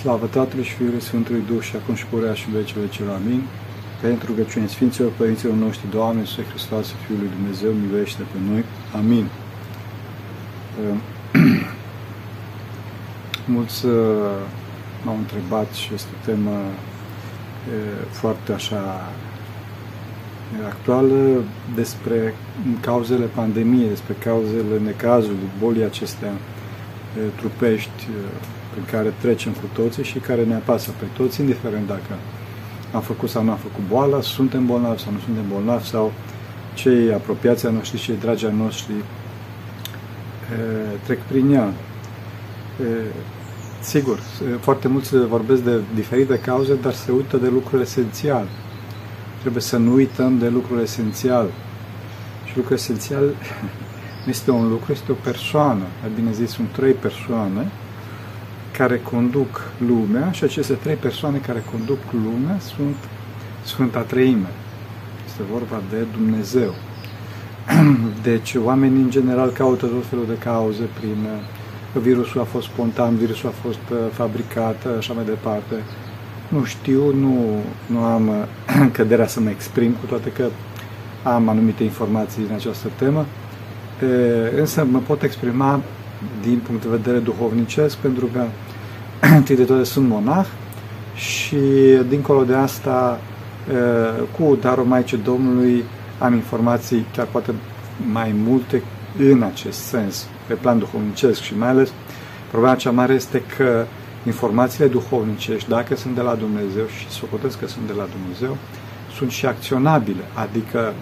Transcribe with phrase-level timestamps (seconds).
[0.00, 3.14] Slavă Tatălui și Fiului Sfântului Duh și acum și purea și vecii vecilor.
[3.14, 3.42] Amin.
[4.00, 8.64] Pentru rugăciune Sfinților Părinților noștri, Doamne, Iisuse Hristos, Fiul lui Dumnezeu, miluiește pe noi.
[8.94, 9.26] Amin.
[13.54, 13.92] Mulți uh,
[15.04, 16.56] m-au întrebat și este o temă
[18.10, 19.08] foarte așa
[20.68, 21.42] actuală
[21.74, 22.34] despre
[22.80, 26.32] cauzele pandemiei, despre cauzele necazului, bolii acestea
[27.36, 28.08] trupești
[28.74, 32.12] prin care trecem cu toții și care ne apasă pe toți, indiferent dacă
[32.92, 36.12] am făcut sau nu am făcut boala, suntem bolnavi sau nu suntem bolnavi, sau
[36.74, 38.94] cei apropiați a noștri, cei dragi a noștri
[41.04, 41.72] trec prin ea.
[43.80, 44.18] Sigur,
[44.60, 48.48] foarte mulți vorbesc de diferite cauze, dar se uită de lucruri esențiale.
[49.40, 51.50] Trebuie să nu uităm de lucruri esențiale.
[52.44, 53.24] Și lucrul esențial
[54.24, 55.82] nu este un lucru, este o persoană.
[56.00, 57.70] Mai bine zis, sunt trei persoane
[58.78, 62.96] care conduc lumea și aceste trei persoane care conduc lumea sunt
[63.64, 64.48] Sfânta Treime.
[65.26, 66.74] Este vorba de Dumnezeu.
[68.22, 71.26] Deci, oamenii în general caută tot felul de cauze prin
[71.92, 75.74] că virusul a fost spontan, virusul a fost uh, fabricat, așa mai departe.
[76.48, 78.34] Nu știu, nu, nu am uh,
[78.96, 80.44] căderea să mă exprim, cu toate că
[81.22, 83.26] am anumite informații din această temă,
[84.56, 85.80] însă mă pot exprima
[86.42, 88.44] din punct de vedere duhovnicesc, pentru că
[89.36, 90.46] întâi de toate sunt monah
[91.14, 91.56] și
[92.08, 93.20] dincolo de asta,
[94.38, 95.84] cu darul Maicii Domnului,
[96.18, 97.54] am informații chiar poate
[98.12, 98.82] mai multe
[99.18, 101.92] în acest sens, pe plan duhovnicesc și mai ales
[102.50, 103.84] problema cea mare este că
[104.26, 108.56] informațiile duhovnicești, dacă sunt de la Dumnezeu și socotesc că sunt de la Dumnezeu,
[109.16, 110.92] sunt și acționabile, adică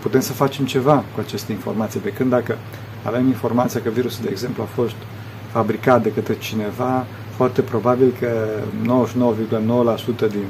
[0.00, 2.58] putem să facem ceva cu aceste informații, pe când dacă
[3.02, 4.94] avem informația că virusul, de exemplu, a fost
[5.52, 7.06] fabricat de către cineva,
[7.36, 8.28] foarte probabil că
[9.96, 10.46] 99,9% din,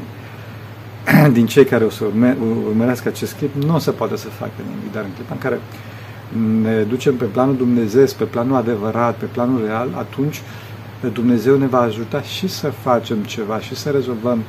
[1.36, 4.52] din cei care o să urme, urmărească acest clip nu o să poată să facă
[4.68, 5.60] nimic, dar în clipa în care
[6.62, 10.42] ne ducem pe planul Dumnezeu, pe planul adevărat, pe planul real, atunci
[11.12, 14.42] Dumnezeu ne va ajuta și să facem ceva și să rezolvăm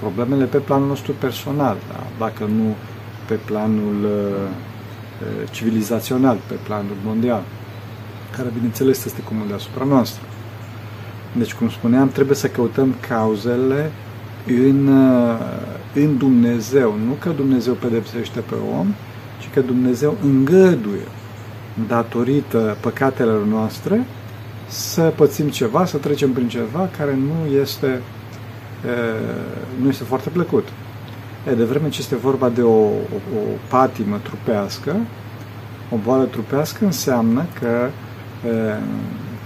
[0.00, 2.26] problemele pe planul nostru personal, da?
[2.26, 2.74] dacă nu
[3.26, 4.73] pe planul uh, uh,
[5.50, 7.42] civilizațional, pe planul mondial,
[8.36, 10.22] care bineînțeles este comun deasupra noastră.
[11.32, 13.92] Deci, cum spuneam, trebuie să căutăm cauzele
[14.46, 15.38] în, uh,
[15.94, 18.86] în Dumnezeu, nu că Dumnezeu pedepsește pe om,
[19.40, 21.08] ci că Dumnezeu îngăduie
[21.88, 24.06] datorită păcatelor noastre,
[24.66, 28.00] să pățim ceva, să trecem prin ceva care nu este,
[29.80, 30.68] nu este foarte plăcut.
[31.50, 32.94] E, de vreme ce este vorba de o, o,
[33.36, 34.96] o patimă trupească,
[35.90, 37.88] o boală trupească înseamnă că
[38.48, 38.50] e,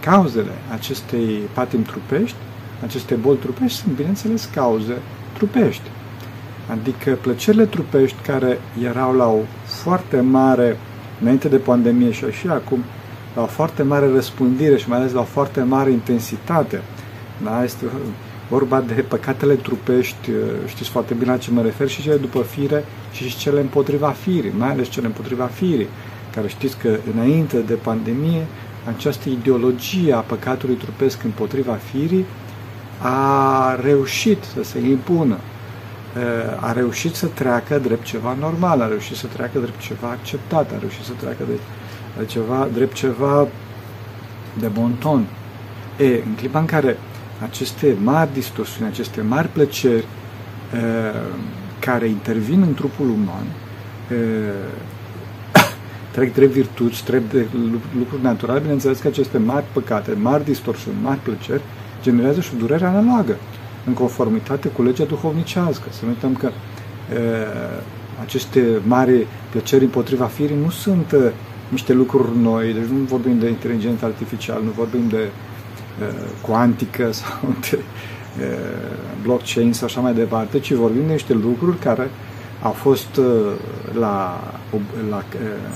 [0.00, 2.36] cauzele acestei patim trupești,
[2.82, 4.94] aceste boli trupești, sunt, bineînțeles, cauze
[5.32, 5.90] trupești.
[6.70, 10.76] Adică plăcerile trupești care erau la o foarte mare
[11.20, 12.84] înainte de pandemie și și acum,
[13.34, 16.82] la o foarte mare răspândire și mai ales la o foarte mare intensitate.
[17.42, 17.64] Da?
[17.64, 17.84] Este
[18.48, 20.30] vorba de păcatele trupești,
[20.66, 24.52] știți foarte bine la ce mă refer, și cele după fire și cele împotriva firii,
[24.58, 25.88] mai ales cele împotriva firii,
[26.34, 28.46] care știți că înainte de pandemie,
[28.96, 32.24] această ideologie a păcatului trupesc împotriva firii
[32.98, 35.38] a reușit să se impună
[36.60, 40.78] a reușit să treacă drept ceva normal, a reușit să treacă drept ceva acceptat, a
[40.78, 41.58] reușit să treacă de,
[42.18, 43.48] de ceva, drept ceva
[44.58, 45.26] de bon ton.
[45.98, 46.98] E, în clipa în care
[47.42, 50.06] aceste mari distorsiuni, aceste mari plăceri e,
[51.78, 53.46] care intervin în trupul uman,
[54.10, 54.16] e,
[56.14, 57.46] trec drept virtuți, trec de
[57.98, 61.62] lucruri naturale, bineînțeles că aceste mari păcate, mari distorsiuni, mari plăceri,
[62.02, 63.36] generează și o durere analogă
[63.86, 65.84] în conformitate cu legea duhovnicească.
[65.90, 67.18] Să nu uităm că e,
[68.20, 71.32] aceste mari plăceri împotriva firii nu sunt e,
[71.68, 75.30] niște lucruri noi, deci nu vorbim de inteligență artificială, nu vorbim de e,
[76.40, 77.78] cuantică sau de
[78.42, 78.46] e,
[79.22, 82.10] blockchain sau așa mai departe, ci vorbim de niște lucruri care
[82.62, 83.20] au fost
[83.98, 84.40] la,
[85.10, 85.24] la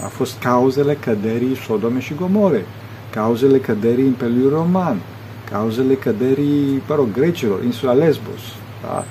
[0.05, 2.67] a fost cauzele căderii Sodome și Gomore,
[3.11, 4.97] cauzele căderii Imperiului Roman,
[5.51, 8.41] cauzele căderii, mă rog, grecilor, insula Lesbos,
[8.83, 9.05] da?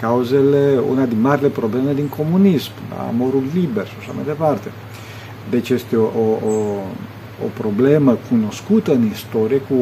[0.00, 3.06] cauzele, una din marile probleme din comunism, da?
[3.08, 4.68] amorul liber și așa mai departe.
[5.50, 6.54] Deci este o, o, o,
[7.44, 9.74] o problemă cunoscută în istorie cu,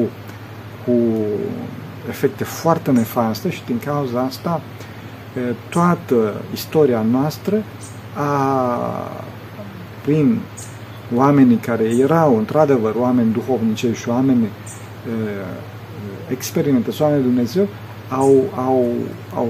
[0.86, 0.92] cu
[2.08, 4.60] efecte foarte nefaste și din cauza asta
[5.68, 7.62] toată istoria noastră
[8.14, 8.78] a,
[10.04, 10.38] prin
[11.14, 14.48] oamenii care erau într-adevăr oameni duhovnicești și oameni
[16.30, 17.68] experimentați, oamenii Dumnezeu
[18.08, 18.92] au, au,
[19.34, 19.48] au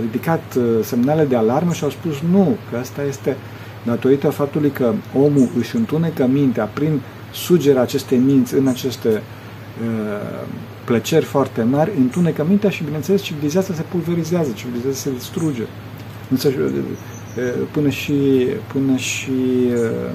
[0.00, 3.36] ridicat uh, semnale de alarmă și au spus nu, că asta este
[3.82, 7.00] datorită faptului că omul își întunecă mintea prin
[7.32, 10.46] sugerea acestei minți în aceste uh,
[10.88, 15.62] plăceri foarte mari, întunecă mintea și, bineînțeles, civilizația se pulverizează, civilizația se distruge.
[16.30, 18.12] Însă, uh, până și,
[18.72, 19.30] până și
[19.72, 20.12] uh,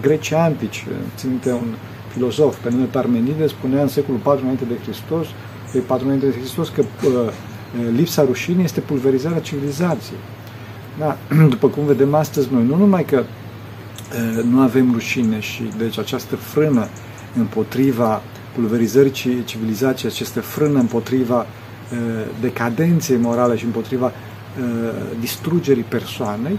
[0.00, 0.84] grecii antici,
[1.16, 1.74] ținte un
[2.12, 5.26] filozof pe nume Parmenide, spunea în secolul 4 înainte de Hristos,
[5.72, 7.32] pe 4 înainte de Hristos, că uh,
[7.96, 10.18] lipsa rușinii este pulverizarea civilizației.
[10.98, 11.16] Da,
[11.54, 16.36] după cum vedem astăzi noi, nu numai că uh, nu avem rușine și deci această
[16.36, 16.88] frână
[17.36, 18.22] împotriva
[18.56, 21.46] pulverizării civilizației, această frână împotriva uh,
[22.40, 24.12] decadenței morale și împotriva
[25.20, 26.58] distrugerii persoanei,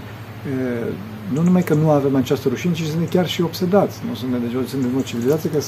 [1.33, 3.99] nu numai că nu avem această rușine, ci suntem chiar și obsedați.
[4.09, 5.63] Nu suntem, deci, suntem o civilizație care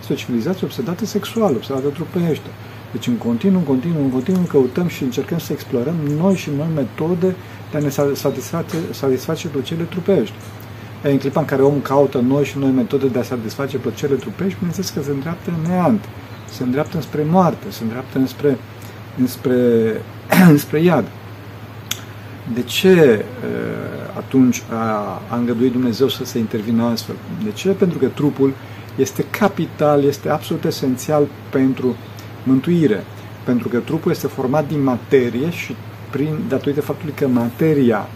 [0.00, 2.50] este o civilizație obsedată sexual, obsedată trupește.
[2.92, 6.66] Deci în continuu, în continuu, în continuu căutăm și încercăm să explorăm noi și noi
[6.74, 7.34] metode
[7.70, 10.34] de a ne satisface, satisface plăcerile trupești.
[11.04, 14.18] E, în clipa în care omul caută noi și noi metode de a satisface plăcerile
[14.18, 16.04] trupești, bineînțeles că se îndreaptă în neant,
[16.50, 18.58] se îndreaptă spre moarte, se îndreaptă înspre,
[19.18, 20.00] înspre,
[20.52, 21.04] înspre iad.
[22.54, 23.24] De ce
[24.16, 27.14] atunci a, a îngăduit Dumnezeu să se intervină astfel?
[27.44, 27.68] De ce?
[27.68, 28.52] Pentru că trupul
[28.96, 31.96] este capital, este absolut esențial pentru
[32.42, 33.04] mântuire.
[33.44, 35.76] Pentru că trupul este format din materie și
[36.10, 38.08] prin, datorită faptului că materia,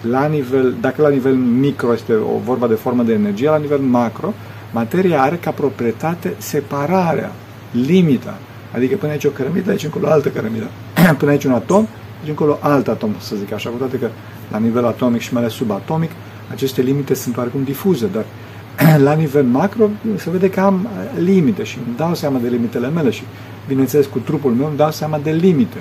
[0.00, 3.78] la nivel, dacă la nivel micro este o vorba de formă de energie, la nivel
[3.78, 4.34] macro,
[4.72, 7.32] materia are ca proprietate separarea,
[7.70, 8.38] limita.
[8.74, 10.66] Adică până aici o cărămidă, aici încolo altă cărămidă.
[11.18, 11.86] până aici un atom,
[12.20, 14.08] aici încolo alt atom, să zic așa, cu toate că
[14.50, 16.10] la nivel atomic și mai ales subatomic,
[16.50, 18.24] aceste limite sunt oarecum difuze, dar
[19.08, 20.88] la nivel macro se vede că am
[21.18, 23.22] limite și îmi dau seama de limitele mele și
[23.68, 25.78] bineînțeles, cu trupul meu îmi dau seama de limite.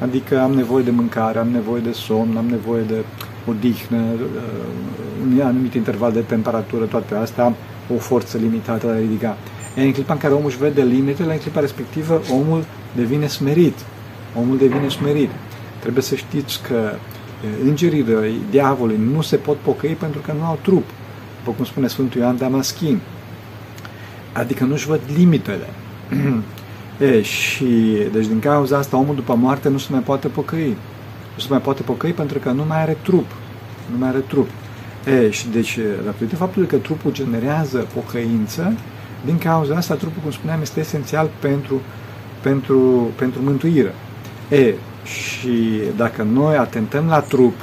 [0.00, 3.04] Adică am nevoie de mâncare, am nevoie de somn, am nevoie de
[3.48, 4.40] odihnă, uh,
[5.22, 7.54] un anumit interval de temperatură, toate astea, am
[7.96, 9.36] o forță limitată de a ridica.
[9.76, 12.64] E în clipa în care omul își vede limitele, în clipa respectivă, omul
[12.96, 13.78] devine smerit.
[14.38, 15.30] Omul devine smerit.
[15.80, 20.44] Trebuie să știți că uh, îngerii răi, diavolii, nu se pot pocăi pentru că nu
[20.44, 20.84] au trup.
[21.38, 23.00] După cum spune Sfântul Ioan Damaschin.
[24.32, 25.68] Adică nu-și văd limitele.
[27.00, 27.64] E, și,
[28.12, 30.76] deci din cauza asta, omul după moarte nu se mai poate pocăi.
[31.36, 33.26] Nu se mai poate pocăi pentru că nu mai are trup.
[33.90, 34.48] Nu mai are trup.
[35.06, 38.72] E, și deci, datorită faptului că trupul generează pocăință,
[39.24, 41.80] din cauza asta, trupul, cum spuneam, este esențial pentru,
[42.42, 43.94] pentru, pentru mântuire.
[44.48, 44.74] E,
[45.04, 47.54] și dacă noi atentăm la trup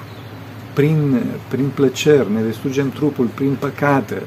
[0.74, 4.22] prin, prin plăceri, ne distrugem trupul prin păcate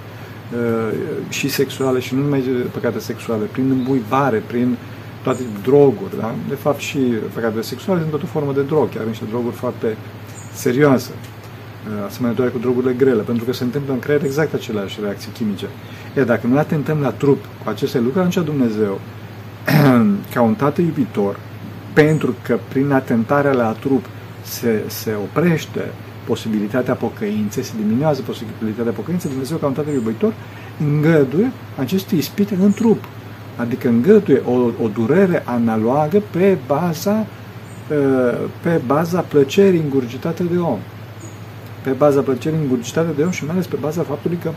[1.28, 2.40] și sexuale și nu numai
[2.72, 4.95] păcate sexuale, prin îmbuivare, prin uh,
[5.26, 6.34] toate droguri, da?
[6.48, 6.98] De fapt și
[7.34, 9.96] păcatele sexuale sunt tot o formă de drog, chiar niște droguri foarte
[10.52, 15.30] serioase, uh, asemănătoare cu drogurile grele, pentru că se întâmplă în creier exact aceleași reacții
[15.32, 15.66] chimice.
[16.14, 19.00] E, dacă noi atentăm la trup cu aceste lucruri, atunci Dumnezeu,
[20.34, 21.38] ca un tată iubitor,
[21.92, 24.04] pentru că prin atentarea la trup
[24.42, 25.92] se, se oprește
[26.24, 30.32] posibilitatea pocăinței, se diminuează posibilitatea pocăinței, Dumnezeu ca un tată iubitor
[30.80, 33.04] îngăduie aceste ispite în trup
[33.56, 37.26] adică îngăduie o, o durere analogă pe baza,
[37.90, 40.78] ă, pe baza plăcerii îngurgitate de om.
[41.82, 44.50] Pe baza plăcerii îngurgitate de om și mai ales pe baza faptului că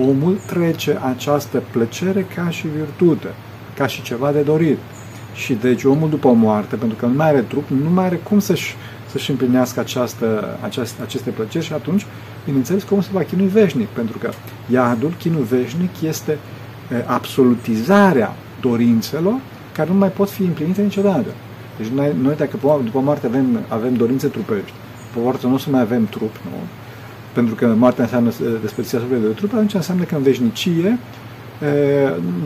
[0.00, 3.28] omul trece această plăcere ca și virtute,
[3.76, 4.78] ca și ceva de dorit.
[5.34, 8.38] Și deci omul după moarte, pentru că nu mai are trup, nu mai are cum
[8.38, 8.74] să-și,
[9.10, 12.06] să-și împlinească această, această, aceste plăceri și atunci,
[12.44, 14.30] bineînțeles, cum se va chinui veșnic, pentru că
[14.70, 16.38] iadul, chinul veșnic, este
[17.06, 19.34] absolutizarea dorințelor
[19.72, 21.26] care nu mai pot fi împlinite niciodată.
[21.78, 24.72] Deci noi, noi dacă după moarte avem, avem dorințe trupești,
[25.10, 26.56] după moarte nu o să mai avem trup, nu?
[27.32, 30.98] pentru că moartea înseamnă despărțirea sufletului de trup, atunci înseamnă că în veșnicie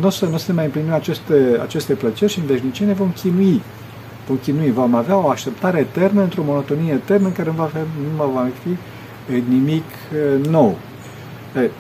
[0.00, 2.92] nu o să, nu o să mai împlinim aceste, aceste plăceri și în veșnicie ne
[2.92, 3.62] vom chinui.
[4.26, 7.78] Vom chinui, vom avea o așteptare eternă într-o monotonie eternă în care nu va fi,
[8.16, 8.76] nu va fi
[9.49, 9.85] nimic
[10.49, 10.76] nou.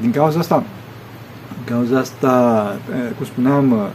[0.00, 0.64] Din cauza asta,
[1.70, 2.76] cauza asta,
[3.16, 3.90] cum spuneam,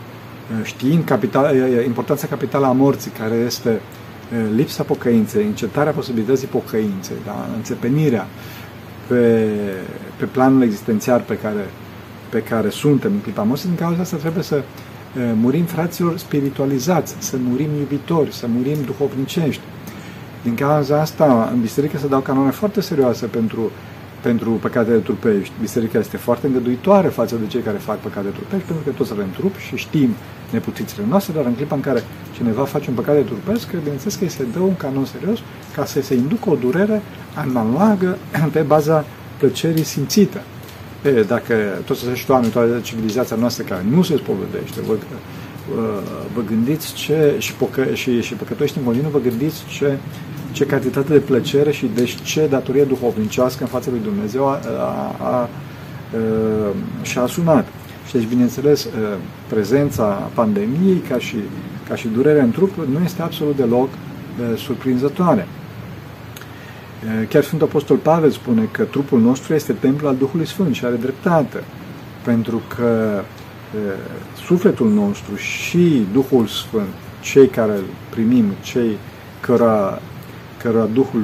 [0.63, 1.55] știind capital,
[1.86, 3.79] importanța capitală a morții, care este
[4.55, 7.48] lipsa pocăinței, încetarea posibilității pocăinței, da?
[7.55, 8.27] înțepenirea
[9.08, 9.50] pe,
[10.17, 11.70] pe planul existențial pe care,
[12.29, 14.63] pe care suntem în clipa morții, din cauza asta trebuie să
[15.34, 19.62] murim fraților spiritualizați, să murim iubitori, să murim duhovnicești.
[20.44, 23.72] Din cauza asta, în biserică se dau canoane foarte serioase pentru
[24.29, 25.53] pentru păcatele trupești.
[25.62, 29.29] Biserica este foarte îngăduitoare față de cei care fac păcate trupești, pentru că toți avem
[29.38, 30.10] trup și știm
[30.51, 32.03] neputințele noastre, dar în clipa în care
[32.36, 35.39] cineva face un păcat de trupesc, bineînțeles că îi se dă un canon serios
[35.75, 37.01] ca să se inducă o durere
[37.34, 38.17] analogă
[38.55, 39.05] pe baza
[39.38, 40.41] plăcerii simțite.
[41.03, 41.55] E, dacă
[41.86, 44.96] toți acești oameni, toată civilizația noastră care nu se spovedește, vă,
[46.34, 49.98] vă gândiți ce, și, păcă, și, și păcătoși în continuu, vă gândiți ce,
[50.55, 55.15] ce cantitate de plăcere și deci ce datorie duhovnicească în fața lui Dumnezeu a, a,
[55.19, 55.50] a, a
[57.01, 57.67] și-a asumat.
[58.07, 58.88] Și deci, bineînțeles,
[59.47, 61.35] prezența pandemiei ca și,
[61.88, 63.89] ca și durerea în trup nu este absolut deloc
[64.57, 65.47] surprinzătoare.
[67.29, 70.95] Chiar Sfântul Apostol Pavel spune că trupul nostru este templul al Duhului Sfânt și are
[70.95, 71.63] dreptate,
[72.24, 73.21] pentru că
[74.45, 78.97] sufletul nostru și Duhul Sfânt, cei care îl primim, cei
[79.39, 80.01] căra,
[80.65, 81.24] căra Duhul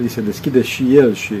[0.00, 1.34] îi se deschide și el și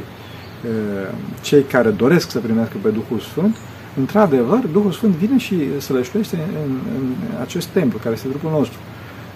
[1.40, 3.56] cei care doresc să primească pe Duhul Sfânt,
[3.98, 8.78] într-adevăr, Duhul Sfânt vine și se lășluiește în, în acest templu, care este trupul nostru.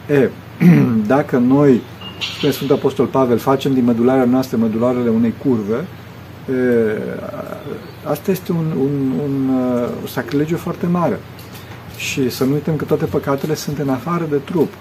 [0.08, 0.30] E,
[1.14, 1.80] dacă noi
[2.36, 5.84] spune Sfântul Apostol Pavel, facem din mădularea noastră mădularele unei curve,
[8.04, 9.48] asta este un, un, un,
[10.00, 11.18] un sacrilegiu foarte mare.
[11.96, 14.72] Și să nu uităm că toate păcatele sunt în afară de trup,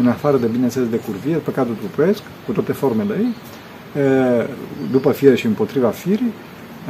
[0.00, 3.34] în afară de, bineînțeles, de curvie, păcatul trupesc, cu toate formele ei,
[4.90, 6.32] după fire și împotriva firii,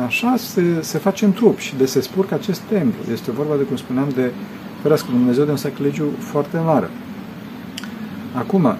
[0.07, 3.13] așa se, se face în trup și de se spurcă acest templu.
[3.13, 4.31] Este vorba de, cum spuneam, de
[4.83, 6.91] ferească Dumnezeu de un sacrilegiu foarte mare.
[8.35, 8.75] Acum, uh,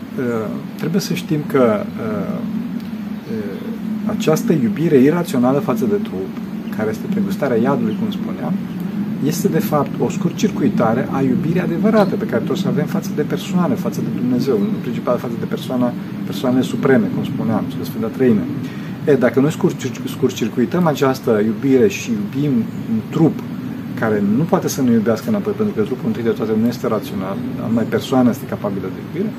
[0.79, 2.39] trebuie să știm că uh,
[3.31, 3.61] uh,
[4.07, 6.29] această iubire irațională față de trup,
[6.77, 8.53] care este pregustarea iadului, cum spuneam,
[9.25, 13.23] este de fapt o scurtcircuitare a iubirii adevărate pe care trebuie să avem față de
[13.23, 15.93] persoane, față de Dumnezeu, în principal față de persoana,
[16.25, 18.45] persoane supreme, cum spuneam, spre Sfânta Trăime.
[19.05, 19.57] E, dacă noi
[20.05, 22.53] scurtcircuităm această iubire și iubim
[22.93, 23.39] un trup
[24.01, 26.87] care nu poate să ne iubească înapoi, pentru că trupul întâi de toate nu este
[26.87, 27.37] rațional,
[27.69, 29.33] numai persoana este capabilă de iubire.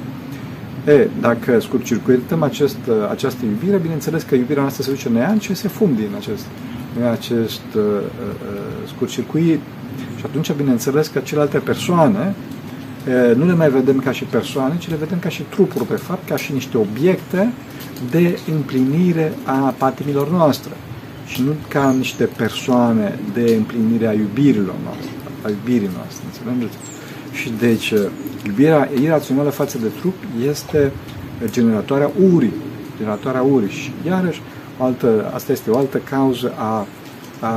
[1.00, 2.78] E, dacă scurtcircuităm acest,
[3.10, 6.46] această iubire, bineînțeles că iubirea noastră se duce în ea și se funde în acest,
[6.77, 6.77] în
[7.12, 9.60] acest uh, uh, scurtcircuit.
[10.18, 12.36] Și atunci, bineînțeles că celelalte persoane
[13.08, 15.96] uh, nu le mai vedem ca și persoane, ci le vedem ca și trupuri, pe
[15.96, 17.54] fapt, ca și niște obiecte
[18.12, 20.72] de împlinire a patimilor noastre
[21.26, 26.78] și nu ca niște persoane de împlinire a iubirilor noastre, a iubirii noastre, înțelegeți?
[27.32, 27.94] Și deci,
[28.48, 30.16] iubirea irațională față de trup
[30.50, 30.92] este
[31.46, 32.54] generatoarea urii,
[32.98, 34.42] generatoarea urii și iarăși
[34.84, 36.88] altă, asta este o altă cauză a,
[37.40, 37.52] a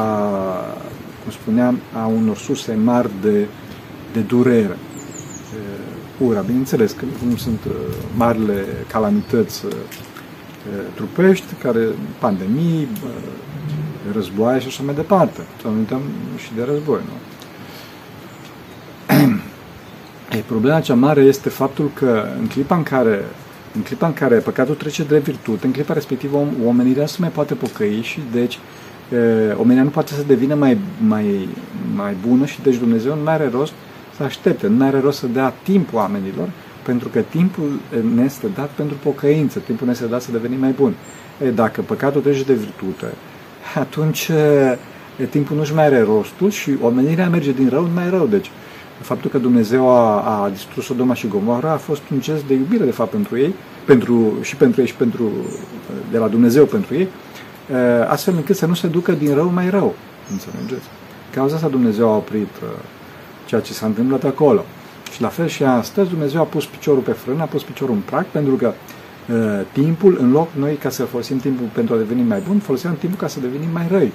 [1.22, 3.46] cum spuneam, a unor surse mari de,
[4.12, 4.76] de durere.
[6.18, 7.60] Ura, bineînțeles, că nu sunt
[8.16, 9.64] marile calamități
[10.94, 11.86] trupești, care
[12.18, 12.88] pandemii,
[14.12, 15.40] războaie și așa mai departe.
[15.60, 16.00] Să nu uităm
[16.36, 17.16] și de război, nu?
[20.36, 23.24] E, problema cea mare este faptul că în clipa în care
[23.74, 27.28] în clipa în care păcatul trece de virtute, în clipa respectivă omenirea nu se mai
[27.28, 28.58] poate pocăi și deci
[29.12, 31.48] e, omenirea nu poate să devină mai, mai,
[31.94, 33.72] mai bună și deci Dumnezeu nu mai are rost
[34.16, 36.50] să aștepte, nu mai are rost să dea timp oamenilor,
[36.82, 37.80] pentru că timpul
[38.14, 40.94] ne este dat pentru pocăință, timpul ne este dat să devenim mai buni.
[41.44, 43.06] E, dacă păcatul trece de virtute,
[43.74, 44.28] atunci
[45.18, 48.26] e, timpul nu-și mai are rostul și omenirea merge din rău în mai rău.
[48.26, 48.50] Deci,
[49.00, 52.84] faptul că Dumnezeu a, a distrus Sodoma și Gomorra a fost un gest de iubire,
[52.84, 53.54] de fapt, pentru ei,
[53.84, 55.30] pentru, și pentru ei și pentru,
[56.10, 57.08] de la Dumnezeu pentru ei,
[58.08, 59.94] astfel încât să nu se ducă din rău mai rău.
[60.30, 60.88] Înțelegeți?
[61.34, 62.48] Cauza asta Dumnezeu a oprit
[63.46, 64.64] ceea ce s-a întâmplat acolo.
[65.12, 68.00] Și la fel și astăzi Dumnezeu a pus piciorul pe frână, a pus piciorul în
[68.00, 72.22] prag, pentru că uh, timpul, în loc noi ca să folosim timpul pentru a deveni
[72.22, 74.12] mai bun, foloseam timpul ca să devenim mai răi.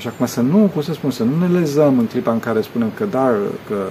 [0.00, 2.60] Și acum să nu, cum să spun, să nu ne lezăm în clipa în care
[2.60, 3.34] spunem că da,
[3.68, 3.86] că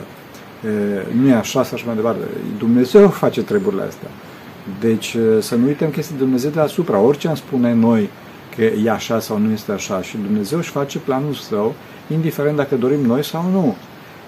[0.68, 2.20] e, nu e așa sau așa mai departe.
[2.58, 4.10] Dumnezeu face treburile astea.
[4.80, 7.00] Deci să nu uităm că este Dumnezeu deasupra.
[7.00, 8.10] Orice am spune noi
[8.56, 11.74] că e așa sau nu este așa și Dumnezeu își face planul său,
[12.08, 13.76] indiferent dacă dorim noi sau nu.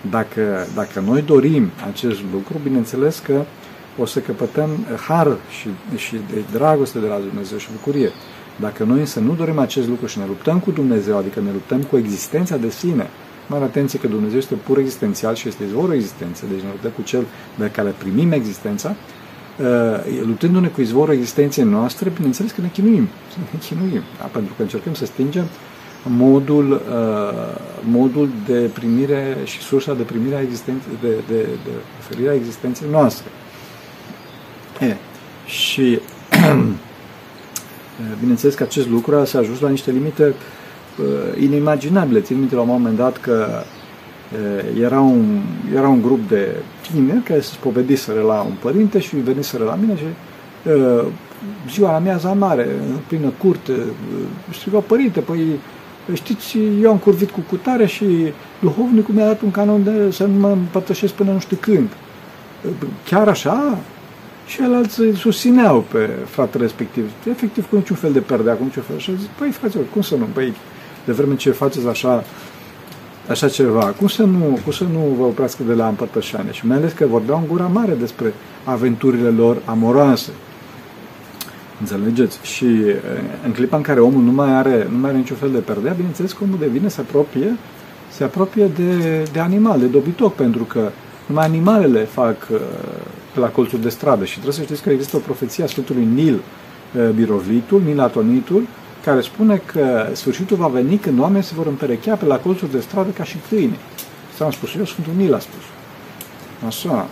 [0.10, 3.42] Dacă, dacă noi dorim acest lucru, bineînțeles că
[3.98, 4.70] o să căpătăm
[5.08, 8.10] har și, și de dragoste de la Dumnezeu și bucurie.
[8.62, 11.82] Dacă noi însă nu dorim acest lucru și ne luptăm cu Dumnezeu, adică ne luptăm
[11.82, 13.10] cu existența de sine,
[13.48, 17.02] mare atenție că Dumnezeu este pur existențial și este izvorul existenței, deci ne luptăm cu
[17.02, 17.26] cel
[17.56, 18.96] de care primim existența,
[19.60, 23.08] uh, luptându-ne cu izvorul existenței noastre, bineînțeles că ne chinuim,
[23.52, 24.26] ne chinuim, da?
[24.26, 25.46] pentru că încercăm să stingem
[26.04, 26.80] modul, uh,
[27.84, 32.88] modul de primire și sursa de primire a existenței, de, de, de oferire a existenței
[32.92, 33.28] noastre.
[34.80, 34.96] E,
[35.46, 36.00] și
[38.20, 42.22] bineînțeles că acest lucru s-a ajuns la niște limite uh, inimaginabile.
[42.22, 43.64] Țin minte la un moment dat că
[44.82, 45.42] era un,
[45.76, 46.56] era un grup de
[46.92, 50.04] tineri care se spovediseră la un părinte și veniseră la mine și
[51.70, 53.74] ziua la miaza mare, în plină curte,
[54.54, 55.60] strigau, părinte, păi
[56.14, 58.06] știți, eu am curvit cu cutare și
[58.60, 61.90] duhovnicul mi-a dat un canon de să nu mă împărtășesc până nu știu când.
[63.06, 63.78] Chiar așa?
[64.52, 68.98] Și alții susțineau pe fratele respectiv, efectiv cu niciun fel de perdea, cu niciun fel.
[68.98, 70.28] Și zic, păi fraților, cum să nu?
[70.34, 70.54] Păi,
[71.06, 72.24] de vreme ce faceți așa,
[73.30, 76.52] așa ceva, cum să, nu, cum să nu vă oprească de la împărtășanie?
[76.52, 80.32] Și mai ales că vorbeau în gura mare despre aventurile lor amoroase.
[81.80, 82.40] Înțelegeți?
[82.42, 82.66] Și
[83.46, 85.94] în clipa în care omul nu mai are, nu mai are niciun fel de perdea,
[85.94, 87.58] bineînțeles că omul devine, se apropie,
[88.10, 90.92] se apropie de, de animal, de dobitoc, pentru că
[91.26, 92.62] numai animalele fac pe
[93.34, 96.42] la colțuri de stradă și trebuie să știți că există o profeție a Sfântului Nil
[97.16, 98.68] Birovitul, Nil Atonitul,
[99.04, 102.80] care spune că sfârșitul va veni când oamenii se vor împerechea pe la colțuri de
[102.80, 103.78] stradă ca și câine.
[104.32, 105.64] Asta am spus eu, Sfântul Nil a spus.
[106.68, 107.08] Așa.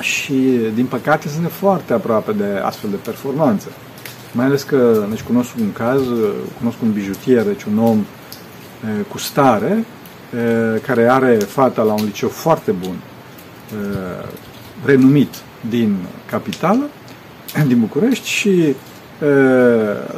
[0.00, 3.68] Și, din păcate, sunt foarte aproape de astfel de performanță.
[4.32, 6.02] Mai ales că, deci, cunosc un caz,
[6.58, 9.84] cunosc un bijutier, deci un om e, cu stare,
[10.74, 14.24] e, care are fata la un liceu foarte bun, e,
[14.84, 15.34] renumit
[15.70, 15.96] din
[16.26, 16.88] capitală,
[17.66, 18.74] din București și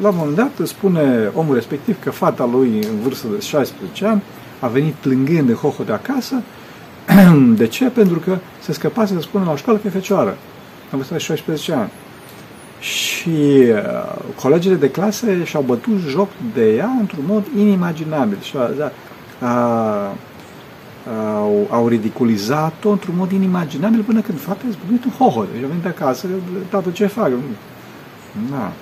[0.00, 4.22] la un moment dat spune omul respectiv că fata lui în vârstă de 16 ani
[4.60, 6.42] a venit plângând de hoho de acasă.
[7.56, 7.88] De ce?
[7.88, 10.36] Pentru că se scăpase să spună la școală că e fecioară.
[10.90, 11.90] În vârstă de 16 ani.
[12.78, 13.62] Și
[14.42, 18.38] colegele de clasă și-au bătut joc de ea într-un mod inimaginabil.
[18.40, 18.92] Și a,
[19.46, 20.14] a,
[21.36, 25.46] au, au ridiculizat-o într-un mod inimaginabil până când fata a zbuit un hoho.
[25.52, 26.26] Deci a venit acasă,
[26.68, 27.30] tată, ce fac?
[28.50, 28.72] Da.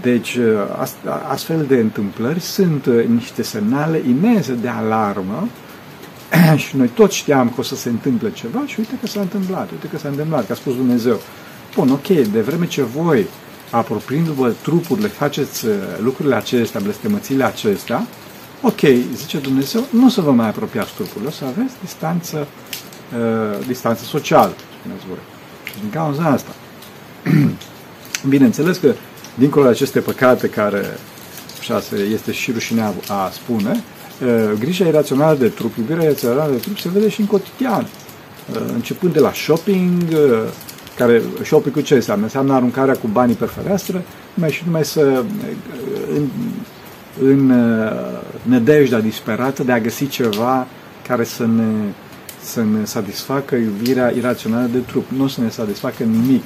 [0.00, 0.88] Deci, uh,
[1.28, 5.48] astfel de întâmplări sunt uh, niște semnale imense de alarmă
[6.56, 9.70] și noi toți știam că o să se întâmple ceva și uite că s-a întâmplat,
[9.70, 11.20] uite că s-a întâmplat, că a spus Dumnezeu.
[11.74, 13.26] Bun, ok, de vreme ce voi,
[13.70, 18.06] apropiindu-vă trupurile, faceți uh, lucrurile acestea, blestemățile acestea,
[18.62, 18.80] ok,
[19.14, 22.46] zice Dumnezeu, nu să vă mai apropiați trupurile, o să aveți distanță,
[23.18, 25.18] uh, distanță socială, spuneți voi.
[25.64, 26.50] Și din cauza asta.
[28.28, 28.94] Bineînțeles că
[29.34, 30.98] dincolo de aceste păcate care
[31.58, 33.82] așa este și rușinea a spune,
[34.58, 37.86] grija irațională de trup, iubirea irațională de trup se vede și în cotidian.
[38.74, 40.02] Începând de la shopping,
[40.96, 42.24] care shopping cu ce înseamnă?
[42.24, 44.02] Înseamnă aruncarea cu banii pe fereastră,
[44.34, 45.24] numai și numai să
[47.22, 50.66] în, în nădejdea disperată de a găsi ceva
[51.06, 51.72] care să ne,
[52.42, 55.10] să ne satisfacă iubirea irațională de trup.
[55.10, 56.44] Nu să ne satisfacă nimic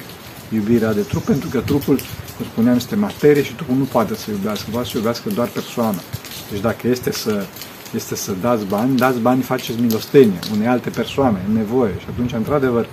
[0.53, 1.99] iubirea de trup, pentru că trupul
[2.37, 5.99] cum spuneam, este materie și trupul nu poate să iubească, poate să iubească doar persoana.
[6.51, 7.45] Deci dacă este să,
[7.95, 12.33] este să dați bani, dați bani, faceți milostenie unei alte persoane în nevoie și atunci,
[12.33, 12.87] într-adevăr,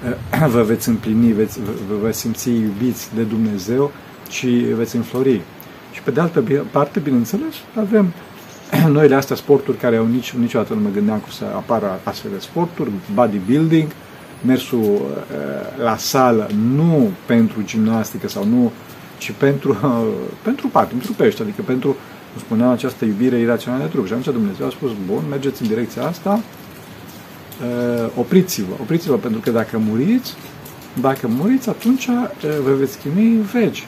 [0.54, 3.92] vă veți împlini, veți, vă veți simți iubiți de Dumnezeu
[4.30, 5.40] și veți înflori.
[5.92, 8.12] Și pe de altă parte, bineînțeles, avem
[8.96, 12.38] noile astea sporturi care au nici, niciodată nu mă gândeam cum să apară astfel de
[12.38, 13.90] sporturi, bodybuilding,
[14.46, 18.72] mersul uh, la sală nu pentru gimnastică sau nu,
[19.18, 20.06] ci pentru, uh,
[20.42, 21.88] pentru pat, pentru pește, adică pentru,
[22.32, 24.06] cum spuneam, această iubire irațională de trup.
[24.06, 26.40] Și atunci Dumnezeu a spus, bun, mergeți în direcția asta,
[27.60, 30.34] uh, opriți-vă, opriți-vă, pentru că dacă muriți,
[31.00, 32.08] dacă muriți, atunci
[32.64, 33.86] vă veți chinui veci.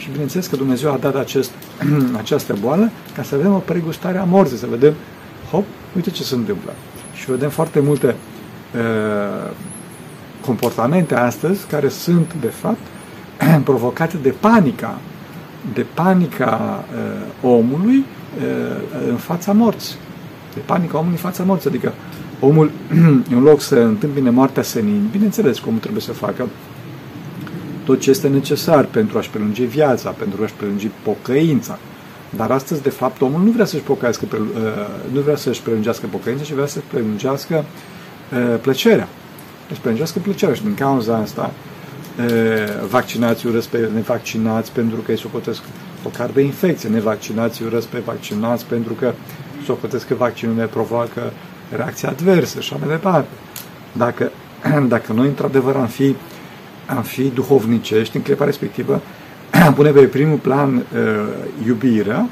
[0.00, 1.50] Și bineînțeles că Dumnezeu a dat acest,
[2.22, 4.94] această boală ca să vedem o pregustare a morții, să vedem,
[5.50, 5.64] hop,
[5.96, 6.72] uite ce se întâmplă.
[7.14, 9.50] Și vedem foarte multe uh,
[10.40, 12.78] comportamente astăzi care sunt, de fapt,
[13.64, 14.98] provocate de panica,
[15.74, 16.84] de panica
[17.42, 19.96] uh, omului uh, în fața morții.
[20.54, 21.68] De panica omului în fața morții.
[21.68, 21.92] Adică
[22.40, 22.70] omul,
[23.36, 26.48] în loc să întâmpine moartea senin, bineînțeles cum trebuie să facă
[27.90, 31.78] tot ce este necesar pentru a-și prelungi viața, pentru a-și prelungi pocăința.
[32.36, 34.38] Dar astăzi, de fapt, omul nu vrea să-și pocăiască, uh,
[35.12, 37.64] nu vrea să-și prelungească pocăința, ci vrea să-și prelungească
[38.32, 39.08] uh, plăcerea
[39.70, 41.50] își prângească plăcerea și din cauza asta
[42.88, 45.62] vaccinații urăsc pe nevaccinați pentru că îi socotesc
[46.04, 49.12] o carte de infecție, nevaccinații urăsc pe vaccinați pentru că
[49.64, 51.32] socotesc că vaccinurile provoacă
[51.76, 53.28] reacții adverse și așa mai departe.
[53.92, 54.30] Dacă,
[54.94, 56.14] dacă noi într-adevăr am fi,
[56.96, 59.00] am fi duhovnicești în clipa respectivă,
[59.64, 60.84] am pune pe primul plan uh,
[61.66, 62.28] iubirea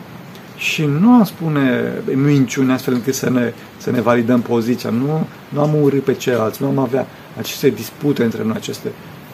[0.56, 5.60] și nu am spune minciuni astfel încât să ne, să ne validăm poziția, nu, nu
[5.60, 7.06] am urât pe ceilalți, nu am avea
[7.38, 8.88] aceste dispute între noi, aceste,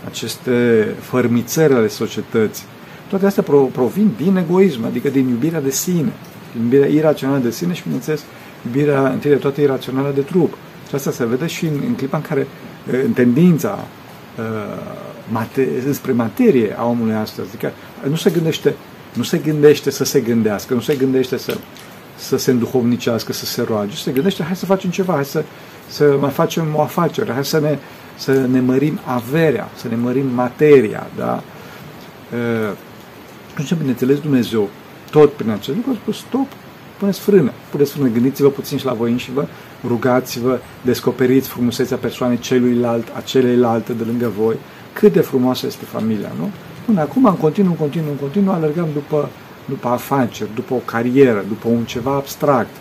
[0.06, 2.64] aceste fărmițări ale societății.
[3.08, 6.12] Toate astea provin din egoism, adică din iubirea de sine,
[6.52, 8.24] din iubirea irațională de sine și, bineînțeles,
[8.66, 10.56] iubirea întâi de toate irațională de trup.
[10.88, 12.46] Și asta se vede și în, în clipa în care,
[13.04, 13.84] în tendința
[15.28, 17.48] mate, spre materie a omului astăzi.
[17.48, 17.72] Adică
[18.08, 18.74] nu se gândește,
[19.12, 21.56] nu se gândește să se gândească, nu se gândește să,
[22.16, 25.44] să se înduhovnicească, să se roage, se gândește, hai să facem ceva, hai să,
[25.88, 27.78] să mai facem o afacere, hai să ne,
[28.16, 31.42] să ne mărim averea, să ne mărim materia, da?
[33.52, 34.68] Atunci, bineînțeles, Dumnezeu,
[35.10, 36.46] tot prin acest lucru, a spus, stop,
[36.98, 39.46] puneți frână, puneți frână, gândiți-vă puțin și la voi și vă,
[39.86, 44.56] rugați-vă, descoperiți frumusețea persoanei celuilalt, a celeilalte de lângă voi,
[44.92, 46.50] cât de frumoasă este familia, nu?
[46.86, 49.28] Până acum, în continuu, în continuu, în continuu, alergăm după,
[49.68, 52.74] după afaceri, după o carieră, după un ceva abstract.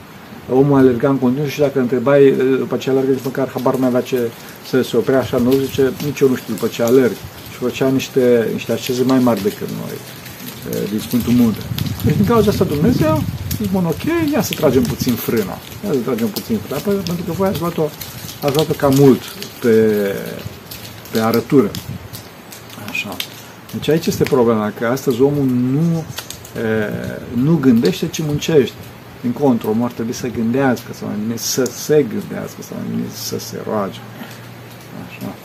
[0.52, 4.02] Omul alerga în continuu și dacă întrebai, după ce alergă, nici măcar habar nu avea
[4.02, 4.30] ce
[4.70, 7.16] să se oprea așa, nu zice, nici eu nu știu după ce alerg.
[7.52, 9.98] Și făcea niște, niște așeze mai mari decât noi,
[10.90, 11.60] din Sfântul Munte.
[12.06, 13.24] Deci, din cauza asta, Dumnezeu,
[13.62, 15.58] zic, bun, ok, ia să tragem puțin frâna.
[15.86, 17.84] Ia să tragem puțin frâna, pentru că voi ați luat-o,
[18.42, 19.22] ați luat-o cam mult
[19.60, 20.16] pe,
[21.12, 21.72] pe arătură.
[22.90, 23.16] Așa.
[23.74, 26.04] Deci aici este problema, că astăzi omul nu,
[26.62, 26.90] e,
[27.34, 28.76] nu gândește, ci muncește.
[29.22, 33.40] Din contră, omul ar trebui să gândească, să, mai să se gândească, să, mai să
[33.40, 34.00] se roage.
[35.08, 35.36] Așa.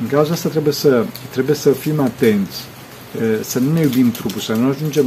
[0.00, 2.64] În cauza asta trebuie să, trebuie să fim atenți,
[3.40, 5.06] să nu ne iubim trupul, să nu ajungem,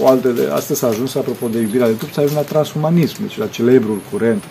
[0.00, 3.38] o altă, asta s-a ajuns, apropo de iubirea de trup, să ajungem la transumanism, deci
[3.38, 4.44] la celebrul curent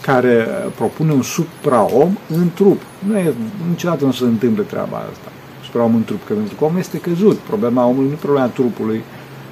[0.00, 2.82] care propune un supra-om în trup.
[2.98, 3.34] Nu e,
[3.68, 5.32] niciodată nu se întâmplă treaba asta.
[5.64, 7.38] Supra-om în trup, că pentru că omul este căzut.
[7.38, 9.02] Problema omului nu e problema trupului.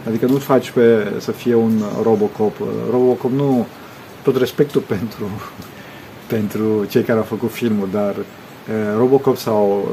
[0.07, 2.57] Adică nu-l faci pe, să fie un Robocop.
[2.91, 3.67] Robocop nu,
[4.23, 5.31] tot respectul pentru,
[6.27, 8.15] pentru cei care au făcut filmul, dar
[8.97, 9.89] Robocop sau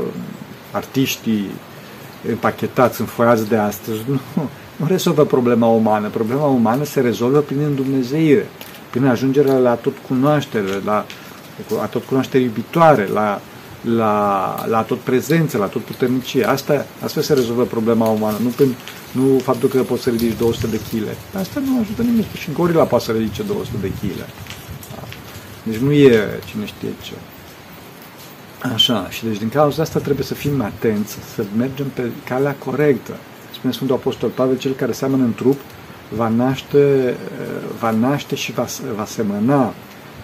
[0.71, 1.51] artiștii
[2.29, 4.19] împachetați, înfoiați de astăzi, nu,
[4.75, 6.07] nu rezolvă problema umană.
[6.07, 8.47] Problema umană se rezolvă prin îndumnezeire
[8.93, 11.05] prin ajungerea la tot cunoaștere, la,
[11.69, 13.41] la tot cunoaștere iubitoare, la,
[13.81, 16.47] la, la tot prezență, la tot puternicie.
[16.47, 18.75] Asta, astfel se rezolvă problema umană, nu, prin,
[19.11, 21.05] nu faptul că poți să ridici 200 de kg.
[21.39, 22.35] Asta nu ajută nimic.
[22.35, 24.17] Și gorila poate să ridice 200 de kg.
[24.17, 25.03] Da.
[25.63, 27.13] Deci nu e cine știe ce.
[28.71, 33.13] Așa, și deci din cauza asta trebuie să fim atenți, să mergem pe calea corectă.
[33.53, 35.59] Spune Sfântul Apostol Pavel, cel care seamănă în trup,
[36.15, 37.15] va naște,
[37.79, 39.73] va naște și va, va semăna,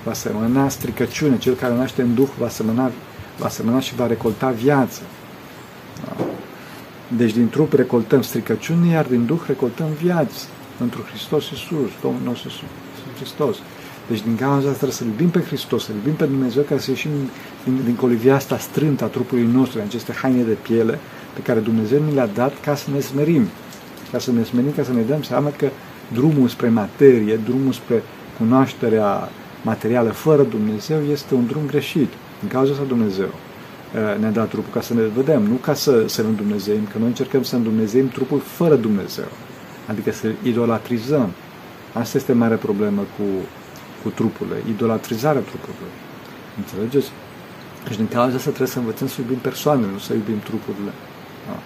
[0.04, 1.38] va semăna stricăciune.
[1.38, 2.92] Cel care naște în Duh va semăna,
[3.38, 5.02] va semăna și va recolta viață.
[6.06, 6.26] Da?
[7.18, 10.46] Deci din trup recoltăm stricăciune, iar din Duh recoltăm viață.
[10.78, 13.58] Pentru Hristos Iisus, Domnul nostru Iisus Hristos.
[14.10, 16.90] Deci din cauza asta trebuie să iubim pe Hristos, să iubim pe Dumnezeu ca să
[16.90, 17.12] ieșim
[17.64, 21.00] din, din colivia asta strântă a trupului nostru, în aceste haine de piele
[21.34, 23.48] pe care Dumnezeu ni le-a dat ca să ne smerim
[24.12, 25.70] ca să ne smerim, ca să ne dăm seama că
[26.14, 28.04] drumul spre materie, drumul spre
[28.38, 29.30] cunoașterea
[29.64, 32.10] materială fără Dumnezeu este un drum greșit.
[32.42, 36.08] În cauza asta Dumnezeu uh, ne-a dat trupul ca să ne vedem, nu ca să,
[36.08, 39.28] să ne Dumnezeim, că noi încercăm să Dumnezeim trupul fără Dumnezeu,
[39.86, 41.30] adică să idolatrizăm.
[41.94, 43.24] Asta este mare problemă cu,
[44.04, 45.94] cu trupurile, idolatrizarea trupului.
[46.58, 47.12] Înțelegeți?
[47.88, 50.92] Deci din cauza asta trebuie să învățăm să iubim persoanele, nu să iubim trupurile.
[51.48, 51.58] Da.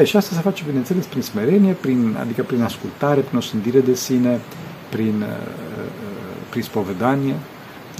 [0.00, 3.80] E, și asta se face, bineînțeles, prin smerenie, prin, adică prin ascultare, prin o sândire
[3.80, 4.40] de sine,
[4.88, 5.90] prin, uh, uh,
[6.50, 7.34] prin spovedanie,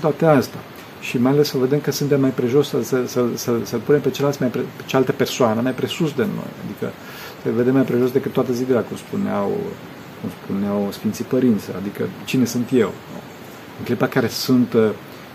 [0.01, 0.61] toate astea.
[1.01, 4.01] Și mai ales să vedem că suntem mai prejos, să, să, să, să, să punem
[4.01, 6.51] pe celălalt mai pre, pe cealaltă persoană, mai presus de noi.
[6.65, 6.93] Adică
[7.43, 9.57] să vedem mai prejos decât toată zidirea, cum spuneau,
[10.21, 12.93] cum spuneau Sfinții Părinți, adică cine sunt eu.
[13.79, 14.89] În clipa care sunt, uh,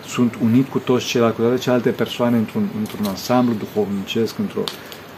[0.06, 4.64] sunt unit cu toți ceilalți, cu toate celelalte persoane într-un, într-un ansamblu duhovnicesc, într-o,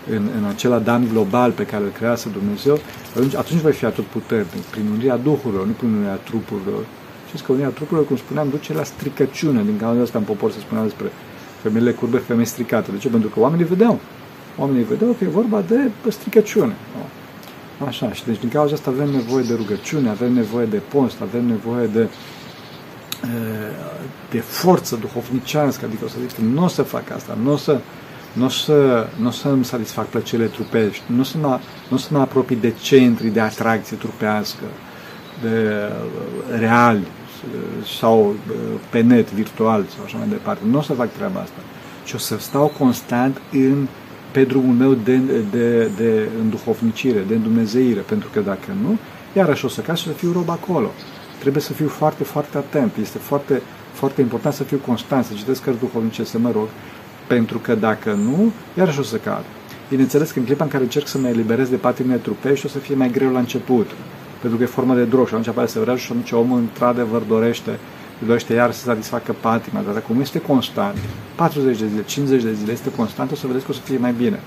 [0.10, 2.80] în, în acel Adam global pe care îl crease Dumnezeu,
[3.16, 6.84] atunci, atunci voi fi atât puternic, prin unirea Duhurilor, nu prin unirea trupurilor.
[7.28, 9.64] Știți că unirea trupurilor, cum spuneam, duce la stricăciune.
[9.64, 11.12] Din cauza asta în popor se spunea despre
[11.62, 12.92] femeile curbe, femei stricate.
[12.92, 13.08] De ce?
[13.08, 14.00] Pentru că oamenii vedeau.
[14.58, 16.76] Oamenii vedeau că e vorba de stricăciune.
[17.88, 21.46] Așa, și deci din cauza asta avem nevoie de rugăciune, avem nevoie de post, avem
[21.46, 22.08] nevoie de
[24.30, 27.80] de forță duhovnicească, adică o să zic, nu o să fac asta, nu o să
[28.34, 31.60] nu o să, n-o să îmi satisfac plăcerile trupești, nu o să, mă,
[31.90, 34.64] nu o să mă apropii de centri de atracție trupească,
[35.42, 38.56] de uh, reali uh, sau uh,
[38.90, 40.62] pe net, virtual sau așa mai departe.
[40.70, 41.60] Nu o să fac treaba asta.
[42.06, 43.88] Și o să stau constant în,
[44.32, 45.18] pe drumul meu de,
[45.52, 48.98] de, de înduhovnicire, de îndumnezeire, pentru că dacă nu,
[49.34, 50.92] iarăși o să caz și să fiu rob acolo.
[51.44, 52.92] Trebuie să fiu foarte, foarte atent.
[53.02, 53.62] Este foarte,
[53.94, 56.68] foarte important să fiu constant, să citesc cărți duhovnice, să mă rog,
[57.28, 59.44] pentru că dacă nu, iarăși o să cad.
[59.90, 62.78] Bineînțeles că în clipa în care încerc să mă eliberez de patimile trupești, o să
[62.78, 63.90] fie mai greu la început,
[64.40, 67.22] pentru că e formă de drog și atunci apare să vreau și atunci omul într-adevăr
[67.22, 67.80] dorește
[68.22, 70.98] îi dorește iar să satisfacă patima, dar dacă este constant,
[71.36, 73.98] 40 de zile, 50 de zile este constant, o să vedeți că o să fie
[73.98, 74.40] mai bine.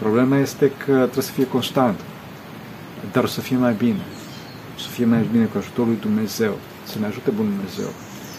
[0.00, 2.00] Problema este că trebuie să fie constant,
[3.12, 4.00] dar o să fie mai bine.
[4.76, 7.90] O să fie mai bine cu ajutorul lui Dumnezeu, să ne ajute Bunul Dumnezeu,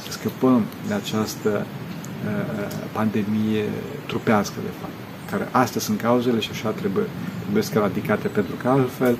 [0.04, 3.66] să scăpăm de această uh, pandemie
[4.08, 4.98] trupească, de fapt,
[5.32, 7.06] care astea sunt cauzele și așa trebuie,
[7.42, 9.18] trebuie să eradicate, pentru că altfel,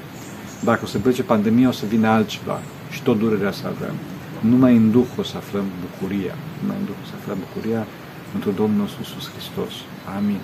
[0.64, 3.96] dacă o să plece pandemia, o să vină altceva și tot durerea să avem.
[4.40, 7.86] Numai în Duh o să aflăm bucuria, numai în Duh o să aflăm bucuria
[8.34, 9.74] într Domnul nostru Iisus Hristos.
[10.18, 10.42] Amin.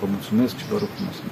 [0.00, 1.22] Vă mulțumesc și vă rog frumos să